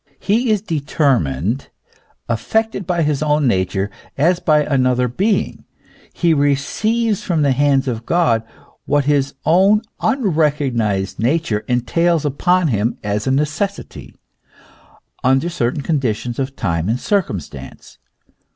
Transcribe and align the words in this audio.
He 0.19 0.49
is 0.49 0.63
determined, 0.63 1.67
affected 2.27 2.87
by 2.87 3.03
his 3.03 3.21
own 3.21 3.45
nature 3.47 3.91
as 4.17 4.39
by 4.39 4.63
another 4.63 5.07
being; 5.07 5.63
he 6.11 6.33
receives 6.33 7.21
from 7.21 7.43
the 7.43 7.51
hands 7.51 7.87
of 7.87 8.03
God 8.07 8.41
what 8.85 9.05
his 9.05 9.35
own 9.45 9.83
unrecognised 10.01 11.19
nature 11.19 11.59
entails 11.67 12.25
upon 12.25 12.69
him 12.69 12.97
as 13.03 13.27
a 13.27 13.31
necessity, 13.31 14.15
under 15.23 15.49
certain 15.49 15.81
conditions 15.83 16.39
of 16.39 16.55
time 16.55 16.89
and 16.89 16.99
circumstance. 16.99 17.99